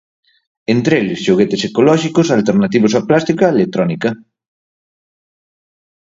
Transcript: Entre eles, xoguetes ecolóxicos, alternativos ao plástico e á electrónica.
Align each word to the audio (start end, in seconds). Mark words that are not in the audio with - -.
Entre 0.75 0.93
eles, 1.01 1.23
xoguetes 1.25 1.61
ecolóxicos, 1.69 2.27
alternativos 2.37 2.93
ao 2.93 3.05
plástico 3.09 3.41
e 3.43 3.47
á 3.47 3.49
electrónica. 3.55 4.09